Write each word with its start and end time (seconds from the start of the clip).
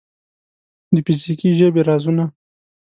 د 0.93 0.95
فزیکي 1.05 1.49
ژبې 1.59 1.81
رازونه 1.89 2.23